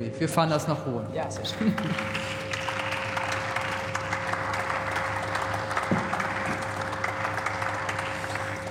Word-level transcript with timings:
Wir 0.00 0.28
fahren 0.28 0.48
das 0.48 0.68
nach 0.68 0.86
Ruhe. 0.86 1.04
Ja, 1.12 1.28
sehr 1.28 1.44
schön. 1.44 1.74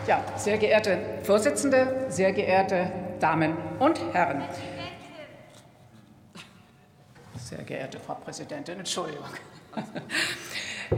Ja, 0.08 0.24
sehr 0.38 0.58
geehrte 0.58 0.98
Vorsitzende, 1.24 2.06
sehr 2.08 2.32
geehrte 2.32 2.90
Damen 3.20 3.58
und 3.80 4.00
Herren. 4.14 4.42
Sehr 7.36 7.64
geehrte 7.64 8.00
Frau 8.00 8.16
Präsidentin, 8.16 8.80
Entschuldigung. 8.80 9.26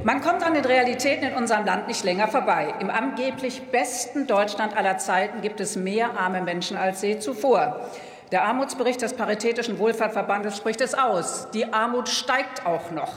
Man 0.03 0.21
kommt 0.21 0.43
an 0.43 0.53
den 0.53 0.63
Realitäten 0.63 1.29
in 1.29 1.33
unserem 1.33 1.65
Land 1.65 1.87
nicht 1.87 2.03
länger 2.03 2.27
vorbei. 2.27 2.75
Im 2.79 2.91
angeblich 2.91 3.71
besten 3.71 4.27
Deutschland 4.27 4.77
aller 4.77 4.99
Zeiten 4.99 5.41
gibt 5.41 5.59
es 5.59 5.75
mehr 5.75 6.19
arme 6.19 6.43
Menschen 6.43 6.77
als 6.77 7.01
je 7.01 7.17
zuvor. 7.17 7.89
Der 8.31 8.43
Armutsbericht 8.43 9.01
des 9.01 9.13
Paritätischen 9.13 9.79
Wohlfahrtverbandes 9.79 10.55
spricht 10.55 10.81
es 10.81 10.93
aus. 10.93 11.47
Die 11.51 11.73
Armut 11.73 12.09
steigt 12.09 12.63
auch 12.63 12.91
noch. 12.91 13.11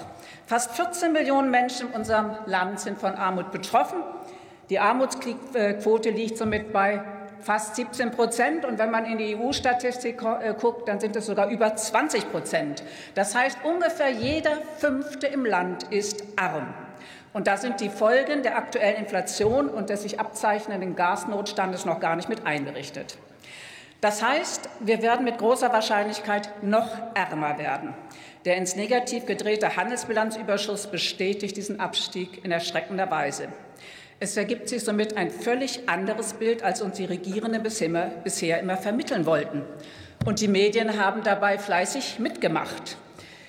Fast 0.47 0.75
14 0.75 1.13
Millionen 1.13 1.51
Menschen 1.51 1.89
in 1.89 1.95
unserem 1.95 2.31
Land 2.47 2.81
sind 2.81 2.99
von 2.99 3.15
Armut 3.15 3.53
betroffen. 3.53 3.99
Die 4.71 4.79
Armutsquote 4.79 6.11
liegt 6.11 6.39
somit 6.39 6.73
bei 6.73 7.05
fast 7.41 7.77
17 7.77 8.11
Prozent. 8.11 8.65
Und 8.65 8.79
wenn 8.79 8.91
man 8.91 9.05
in 9.05 9.19
die 9.19 9.37
EU-Statistik 9.37 10.23
äh, 10.23 10.55
guckt, 10.59 10.89
dann 10.89 10.99
sind 10.99 11.15
es 11.15 11.27
sogar 11.27 11.51
über 11.51 11.77
20 11.77 12.31
Prozent. 12.31 12.83
Das 13.15 13.35
heißt, 13.35 13.59
ungefähr 13.65 14.11
jeder 14.11 14.63
Fünfte 14.79 15.27
im 15.27 15.45
Land 15.45 15.83
ist 15.85 16.25
arm. 16.37 16.73
Und 17.35 17.49
da 17.49 17.59
sind 17.59 17.81
die 17.81 17.91
Folgen 17.91 18.43
der 18.43 18.57
aktuellen 18.57 18.97
Inflation 18.97 19.69
und 19.69 19.91
des 19.91 20.03
sich 20.03 20.21
abzeichnenden 20.21 20.97
Gasnotstandes 20.97 21.85
noch 21.85 22.01
gar 22.01 22.17
nicht 22.17 22.31
mit 22.31 22.47
einberichtet. 22.47 23.19
Das 24.03 24.21
heißt, 24.21 24.69
wir 24.81 25.01
werden 25.01 25.25
mit 25.25 25.39
großer 25.39 25.73
Wahrscheinlichkeit 25.73 26.51
noch 26.65 26.91
ärmer 27.15 27.57
werden. 27.57 27.95
Der 28.45 28.57
ins 28.57 28.75
Negativ 28.75 29.27
gedrehte 29.27 29.77
Handelsbilanzüberschuss 29.77 30.89
bestätigt 30.89 31.57
diesen 31.57 31.79
Abstieg 31.79 32.45
in 32.45 32.51
erschreckender 32.51 33.09
Weise. 33.13 33.47
Es 34.19 34.37
ergibt 34.37 34.69
sich 34.69 34.83
somit 34.83 35.17
ein 35.17 35.31
völlig 35.31 35.89
anderes 35.89 36.33
Bild, 36.35 36.65
als 36.65 36.83
uns 36.83 36.97
die 36.97 37.05
Regierenden 37.05 37.63
bisher 37.63 38.59
immer 38.59 38.77
vermitteln 38.77 39.25
wollten. 39.25 39.63
Und 40.27 40.41
die 40.41 40.49
Medien 40.49 41.01
haben 41.01 41.23
dabei 41.23 41.57
fleißig 41.57 42.19
mitgemacht. 42.19 42.97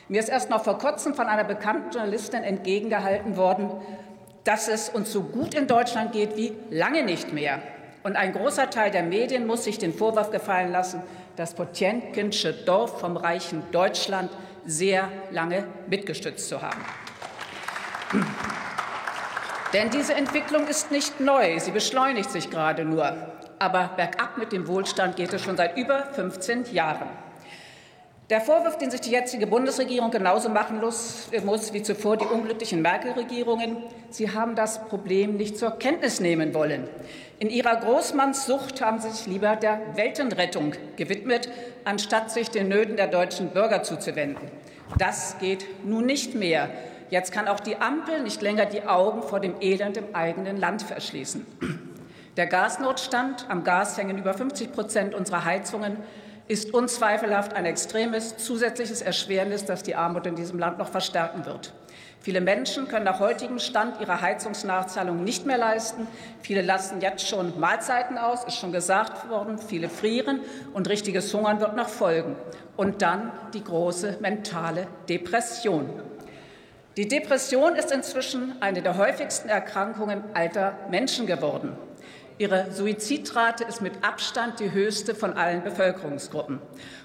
Mir 0.08 0.20
ist 0.20 0.30
erst 0.30 0.52
noch 0.52 0.64
vor 0.64 0.78
kurzem 0.78 1.16
von 1.16 1.26
einer 1.26 1.46
bekannten 1.46 1.90
Journalistin 1.90 2.44
entgegengehalten 2.44 3.38
worden, 3.38 3.72
dass 4.44 4.68
es 4.68 4.90
uns 4.90 5.12
so 5.12 5.24
gut 5.24 5.56
in 5.56 5.66
Deutschland 5.66 6.12
geht 6.12 6.38
wie 6.38 6.54
lange 6.70 7.02
nicht 7.02 7.34
mehr. 7.34 7.60
Und 8.04 8.18
ein 8.18 8.34
großer 8.34 8.70
Teil 8.70 8.92
der 8.92 9.04
Medien 9.04 9.48
muss 9.48 9.64
sich 9.64 9.78
den 9.78 9.94
Vorwurf 9.94 10.30
gefallen 10.30 10.72
lassen, 10.72 11.02
das 11.38 11.54
Potjenkinsche 11.54 12.54
Dorf 12.54 13.00
vom 13.00 13.16
reichen 13.16 13.64
Deutschland 13.72 14.30
sehr 14.66 15.10
lange 15.32 15.66
mitgestützt 15.88 16.48
zu 16.50 16.62
haben. 16.62 16.84
Denn 19.74 19.90
diese 19.90 20.14
Entwicklung 20.14 20.68
ist 20.68 20.92
nicht 20.92 21.20
neu, 21.20 21.60
sie 21.60 21.72
beschleunigt 21.72 22.30
sich 22.30 22.50
gerade 22.50 22.86
nur. 22.86 23.16
Aber 23.58 23.92
bergab 23.96 24.38
mit 24.38 24.52
dem 24.52 24.68
Wohlstand 24.68 25.16
geht 25.16 25.34
es 25.34 25.42
schon 25.42 25.58
seit 25.58 25.78
über 25.78 26.04
15 26.14 26.74
Jahren. 26.74 27.08
Der 28.30 28.40
Vorwurf, 28.40 28.78
den 28.78 28.90
sich 28.90 29.02
die 29.02 29.12
jetzige 29.12 29.48
Bundesregierung 29.48 30.10
genauso 30.10 30.48
machen 30.48 30.80
muss 30.80 31.74
wie 31.74 31.84
zuvor 31.84 32.16
die 32.16 32.26
unglücklichen 32.26 32.82
Merkel-Regierungen, 32.82 33.76
sie 34.10 34.32
haben 34.32 34.56
das 34.56 34.88
Problem 34.88 35.36
nicht 35.36 35.58
zur 35.58 35.72
Kenntnis 35.72 36.22
nehmen 36.22 36.54
wollen. 36.54 36.88
In 37.40 37.50
ihrer 37.50 37.76
Großmannssucht 37.76 38.80
haben 38.82 39.00
sie 39.02 39.10
sich 39.10 39.28
lieber 39.28 39.58
der 39.58 39.82
Weltenrettung 39.96 40.72
gewidmet, 40.96 41.50
anstatt 41.84 42.32
sich 42.32 42.50
den 42.50 42.70
Nöten 42.70 42.96
der 42.96 43.08
deutschen 43.08 43.50
Bürger 43.50 43.84
zuzuwenden. 43.84 44.50
Das 44.98 45.38
geht 45.40 45.66
nun 45.84 46.06
nicht 46.06 46.34
mehr. 46.34 46.70
Jetzt 47.10 47.34
kann 47.34 47.50
auch 47.50 47.60
die 47.60 47.76
Ampel 47.76 48.22
nicht 48.22 48.42
länger 48.42 48.66
die 48.66 48.84
Augen 48.84 49.22
vor 49.22 49.42
dem 49.42 49.56
Elend 49.60 49.98
im 49.98 50.16
eigenen 50.16 50.56
Land 50.56 50.82
verschließen. 50.82 51.46
Der 52.38 52.48
Gasnotstand, 52.48 53.48
am 53.50 53.66
Gas 53.66 53.98
hängen 53.98 54.18
über 54.18 54.34
50 54.34 54.72
Prozent 54.72 55.14
unserer 55.14 55.44
Heizungen, 55.44 55.98
ist 56.48 56.74
unzweifelhaft 56.74 57.54
ein 57.54 57.66
extremes 57.66 58.38
zusätzliches 58.38 59.02
Erschwernis, 59.02 59.66
das 59.66 59.84
die 59.84 59.96
Armut 59.96 60.26
in 60.28 60.36
diesem 60.36 60.60
Land 60.60 60.78
noch 60.78 60.90
verstärken 60.90 61.46
wird. 61.46 61.74
Viele 62.20 62.40
Menschen 62.40 62.88
können 62.88 63.04
nach 63.04 63.20
heutigem 63.20 63.60
Stand 63.60 64.00
ihre 64.00 64.22
Heizungsnachzahlung 64.22 65.26
nicht 65.26 65.46
mehr 65.46 65.58
leisten. 65.58 66.08
Viele 66.42 66.62
lassen 66.62 67.02
jetzt 67.02 67.28
schon 67.28 67.60
Mahlzeiten 67.60 68.18
aus, 68.18 68.46
ist 68.46 68.58
schon 68.58 68.72
gesagt 68.72 69.30
worden. 69.30 69.58
Viele 69.58 69.90
frieren 69.90 70.40
und 70.74 70.88
richtiges 70.88 71.34
Hungern 71.34 71.60
wird 71.60 71.76
noch 71.76 71.90
folgen. 71.90 72.38
Und 72.78 73.02
dann 73.02 73.32
die 73.54 73.64
große 73.64 74.20
mentale 74.22 74.88
Depression. 75.10 75.90
Die 76.96 77.10
Depression 77.10 77.76
ist 77.76 77.92
inzwischen 77.92 78.54
eine 78.62 78.82
der 78.82 78.98
häufigsten 78.98 79.50
Erkrankungen 79.50 80.24
alter 80.34 80.78
Menschen 80.90 81.28
geworden. 81.28 81.76
Ihre 82.44 82.74
Suizidrate 82.74 83.64
ist 83.64 83.82
mit 83.82 84.04
Abstand 84.04 84.60
die 84.60 84.74
höchste 84.74 85.16
von 85.16 85.32
allen 85.32 85.64
Bevölkerungsgruppen. 85.64 86.60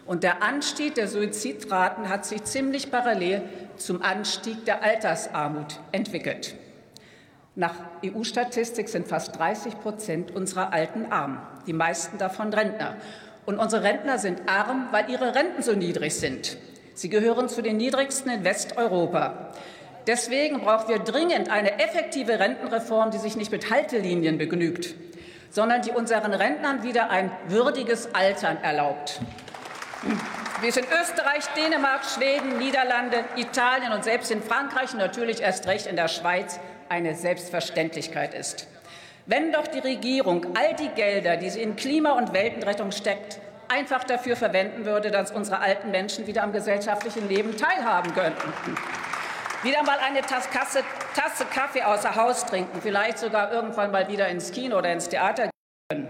Und 0.05 0.25
der 0.25 0.43
Anstieg 0.43 0.97
der 0.97 1.07
Suizidraten 1.07 2.09
hat 2.09 2.27
sich 2.27 2.43
ziemlich 2.43 2.91
parallel 2.91 3.43
zum 3.77 4.03
Anstieg 4.03 4.65
der 4.65 4.83
Altersarmut 4.83 5.79
entwickelt. 5.93 6.57
Nach 7.55 7.73
EU-Statistik 8.05 8.89
sind 8.89 9.07
fast 9.07 9.39
30 9.39 9.79
Prozent 9.79 10.35
unserer 10.35 10.73
Alten 10.73 11.13
arm, 11.13 11.41
die 11.69 11.73
meisten 11.73 12.19
davon 12.19 12.53
Rentner. 12.53 12.97
Und 13.47 13.61
unsere 13.61 13.85
Rentner 13.85 14.19
sind 14.19 14.43
arm, 14.49 14.89
weil 14.91 15.09
ihre 15.09 15.37
Renten 15.37 15.63
so 15.63 15.73
niedrig 15.73 16.17
sind. 16.17 16.57
Sie 16.95 17.11
gehören 17.11 17.49
zu 17.49 17.63
den 17.63 17.77
niedrigsten 17.77 18.33
in 18.33 18.43
Westeuropa. 18.43 19.53
Deswegen 20.09 20.63
brauchen 20.63 20.89
wir 20.89 20.99
dringend 20.99 21.49
eine 21.49 21.79
effektive 21.79 22.41
Rentenreform, 22.41 23.13
die 23.13 23.19
sich 23.19 23.37
nicht 23.37 23.53
mit 23.53 23.71
Haltelinien 23.71 24.37
begnügt 24.37 24.97
sondern 25.51 25.83
die 25.83 25.91
unseren 25.91 26.33
Rentnern 26.35 26.83
wieder 26.83 27.11
ein 27.11 27.31
würdiges 27.47 28.15
Altern 28.15 28.59
erlaubt. 28.63 29.21
Wie 30.61 30.69
es 30.69 30.77
in 30.77 30.85
Österreich, 30.85 31.45
Dänemark, 31.57 32.05
Schweden, 32.05 32.59
Niederlande, 32.59 33.25
Italien 33.37 33.93
und 33.93 34.05
selbst 34.05 34.31
in 34.31 34.43
Frankreich 34.43 34.93
und 34.93 34.99
natürlich 34.99 35.41
erst 35.41 35.67
recht 35.67 35.87
in 35.87 35.97
der 35.97 36.09
Schweiz 36.09 36.59
eine 36.89 37.15
Selbstverständlichkeit 37.15 38.35
ist. 38.35 38.67
Wenn 39.27 39.53
doch 39.53 39.67
die 39.67 39.81
Regierung 39.81 40.47
all 40.57 40.75
die 40.75 40.89
Gelder, 40.89 41.37
die 41.37 41.51
sie 41.51 41.63
in 41.63 41.77
Klima- 41.77 42.13
und 42.13 42.33
Weltenrettung 42.33 42.93
steckt, 42.93 43.39
einfach 43.69 44.05
dafür 44.05 44.37
verwenden 44.37 44.87
würde, 44.87 45.11
dass 45.11 45.31
unsere 45.31 45.61
alten 45.61 45.91
Menschen 45.91 46.27
wieder 46.27 46.43
am 46.43 46.53
gesellschaftlichen 46.53 47.29
Leben 47.29 47.57
teilhaben 47.57 48.15
könnten 48.15 48.53
wieder 49.63 49.83
mal 49.83 49.99
eine 49.99 50.21
Tasse, 50.23 50.85
Tasse 51.19 51.47
Kaffee 51.47 51.83
außer 51.83 52.15
Haus 52.15 52.47
trinken, 52.47 52.81
vielleicht 52.81 53.19
sogar 53.19 53.51
irgendwann 53.51 53.91
mal 53.91 54.07
wieder 54.07 54.29
ins 54.29 54.53
Kino 54.53 54.79
oder 54.79 54.93
ins 54.93 55.09
Theater 55.09 55.51
gehen. 55.91 56.07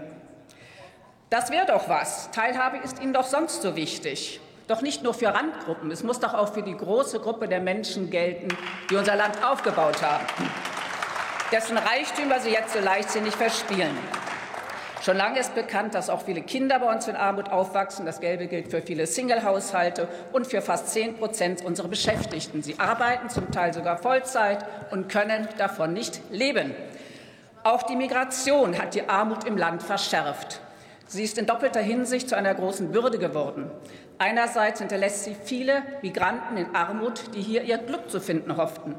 Das 1.31 1.49
wäre 1.49 1.65
doch 1.65 1.89
was. 1.89 2.29
Teilhabe 2.29 2.77
ist 2.77 3.01
Ihnen 3.01 3.13
doch 3.13 3.25
sonst 3.25 3.63
so 3.63 3.75
wichtig. 3.75 4.39
Doch 4.67 4.83
nicht 4.83 5.01
nur 5.01 5.15
für 5.15 5.33
Randgruppen, 5.33 5.89
es 5.89 6.03
muss 6.03 6.19
doch 6.19 6.35
auch 6.35 6.53
für 6.53 6.61
die 6.61 6.77
große 6.77 7.19
Gruppe 7.21 7.47
der 7.47 7.59
Menschen 7.59 8.11
gelten, 8.11 8.49
die 8.91 8.97
unser 8.97 9.15
Land 9.15 9.43
aufgebaut 9.43 9.99
haben, 10.03 10.27
dessen 11.51 11.79
Reichtümer 11.79 12.39
Sie 12.39 12.51
jetzt 12.51 12.73
so 12.73 12.79
leichtsinnig 12.79 13.35
verspielen. 13.35 13.97
Schon 15.09 15.17
lange 15.17 15.39
ist 15.39 15.55
bekannt, 15.55 15.95
dass 15.95 16.11
auch 16.11 16.21
viele 16.21 16.43
Kinder 16.43 16.77
bei 16.77 16.93
uns 16.93 17.07
in 17.07 17.15
Armut 17.15 17.49
aufwachsen. 17.49 18.05
Das 18.05 18.19
Gelbe 18.19 18.45
gilt 18.45 18.69
für 18.69 18.83
viele 18.83 19.07
Single-Haushalte 19.07 20.07
und 20.33 20.45
für 20.45 20.61
fast 20.61 20.89
10 20.89 21.17
Prozent 21.17 21.65
unserer 21.65 21.87
Beschäftigten. 21.87 22.61
Sie 22.61 22.77
arbeiten 22.77 23.27
zum 23.27 23.49
Teil 23.49 23.73
sogar 23.73 23.97
Vollzeit 23.97 24.63
und 24.91 25.09
können 25.09 25.47
davon 25.57 25.93
nicht 25.93 26.21
leben. 26.29 26.75
Auch 27.63 27.81
die 27.81 27.95
Migration 27.95 28.77
hat 28.77 28.93
die 28.93 29.09
Armut 29.09 29.45
im 29.45 29.57
Land 29.57 29.81
verschärft. 29.81 30.61
Sie 31.07 31.23
ist 31.23 31.39
in 31.39 31.47
doppelter 31.47 31.81
Hinsicht 31.81 32.29
zu 32.29 32.37
einer 32.37 32.53
großen 32.53 32.91
Bürde 32.91 33.17
geworden. 33.17 33.71
Einerseits 34.19 34.79
hinterlässt 34.79 35.23
sie 35.23 35.35
viele 35.43 35.81
Migranten 36.03 36.55
in 36.55 36.75
Armut, 36.75 37.33
die 37.33 37.41
hier 37.41 37.63
ihr 37.63 37.79
Glück 37.79 38.11
zu 38.11 38.21
finden 38.21 38.57
hofften. 38.57 38.93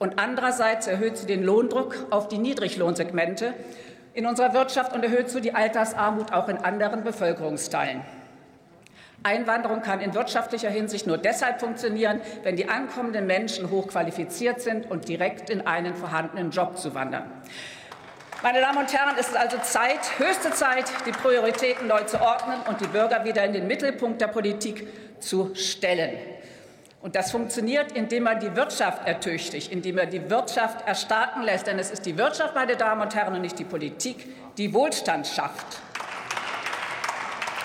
Und 0.00 0.18
andererseits 0.18 0.88
erhöht 0.88 1.18
sie 1.18 1.26
den 1.26 1.44
Lohndruck 1.44 2.06
auf 2.10 2.26
die 2.26 2.38
Niedriglohnsegmente 2.38 3.54
in 4.14 4.26
unserer 4.26 4.52
Wirtschaft 4.54 4.92
und 4.92 5.04
erhöht 5.04 5.30
so 5.30 5.40
die 5.40 5.54
Altersarmut 5.54 6.32
auch 6.32 6.48
in 6.48 6.58
anderen 6.58 7.04
Bevölkerungsteilen. 7.04 8.02
Einwanderung 9.22 9.82
kann 9.82 10.00
in 10.00 10.14
wirtschaftlicher 10.14 10.70
Hinsicht 10.70 11.06
nur 11.06 11.16
deshalb 11.16 11.60
funktionieren, 11.60 12.20
wenn 12.42 12.56
die 12.56 12.68
ankommenden 12.68 13.26
Menschen 13.26 13.70
hochqualifiziert 13.70 14.60
sind 14.60 14.90
und 14.90 15.08
direkt 15.08 15.48
in 15.48 15.66
einen 15.66 15.94
vorhandenen 15.94 16.50
Job 16.50 16.76
zu 16.76 16.94
wandern. 16.94 17.30
Meine 18.42 18.60
Damen 18.60 18.78
und 18.78 18.92
Herren, 18.92 19.14
es 19.20 19.28
ist 19.28 19.36
also 19.36 19.56
Zeit, 19.58 20.18
höchste 20.18 20.50
Zeit, 20.50 20.86
die 21.06 21.12
Prioritäten 21.12 21.86
neu 21.86 22.02
zu 22.02 22.20
ordnen 22.20 22.56
und 22.68 22.80
die 22.80 22.88
Bürger 22.88 23.24
wieder 23.24 23.44
in 23.44 23.52
den 23.52 23.68
Mittelpunkt 23.68 24.20
der 24.20 24.26
Politik 24.26 24.88
zu 25.20 25.54
stellen. 25.54 26.18
Und 27.02 27.16
das 27.16 27.32
funktioniert, 27.32 27.92
indem 27.92 28.22
man 28.22 28.38
die 28.38 28.54
Wirtschaft 28.54 29.06
ertüchtigt, 29.06 29.72
indem 29.72 29.96
man 29.96 30.08
die 30.08 30.30
Wirtschaft 30.30 30.86
erstarken 30.86 31.42
lässt. 31.42 31.66
Denn 31.66 31.80
es 31.80 31.90
ist 31.90 32.06
die 32.06 32.16
Wirtschaft, 32.16 32.54
meine 32.54 32.76
Damen 32.76 33.02
und 33.02 33.14
Herren, 33.14 33.34
und 33.34 33.42
nicht 33.42 33.58
die 33.58 33.64
Politik, 33.64 34.28
die 34.56 34.72
Wohlstand 34.72 35.26
schafft. 35.26 35.66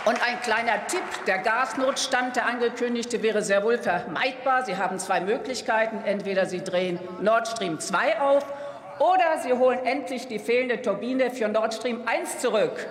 Und 0.06 0.26
ein 0.26 0.42
kleiner 0.42 0.88
Tipp, 0.88 1.04
der 1.28 1.38
Gasnotstand, 1.40 2.36
der 2.36 2.48
angekündigte, 2.48 3.22
wäre 3.22 3.44
sehr 3.44 3.64
wohl 3.64 3.78
vermeidbar. 3.78 4.66
Sie 4.66 4.76
haben 4.76 4.98
zwei 4.98 5.22
Möglichkeiten. 5.22 6.02
Entweder 6.04 6.48
Sie 6.48 6.64
drehen 6.64 7.00
Nord 7.22 7.48
Stream 7.48 7.80
2 7.80 8.20
auf 8.20 8.46
oder 8.98 9.38
Sie 9.44 9.54
holen 9.54 9.86
endlich 9.86 10.28
die 10.28 10.40
fehlende 10.40 10.82
Turbine 10.82 11.30
für 11.30 11.48
Nord 11.48 11.76
Stream 11.76 12.08
1 12.08 12.40
zurück, 12.40 12.88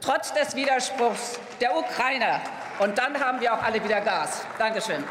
trotz 0.00 0.32
des 0.32 0.56
Widerspruchs 0.56 1.38
der 1.60 1.76
Ukrainer. 1.76 2.40
Und 2.78 2.96
dann 2.96 3.20
haben 3.20 3.40
wir 3.42 3.52
auch 3.52 3.62
alle 3.62 3.84
wieder 3.84 4.00
Gas. 4.00 4.46
Dankeschön. 4.58 5.04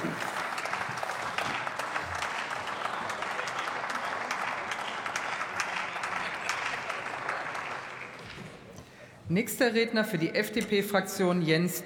Nächster 9.32 9.76
Redner 9.76 10.06
für 10.06 10.18
die 10.18 10.34
FDP-Fraktion 10.34 11.44
Jens 11.44 11.84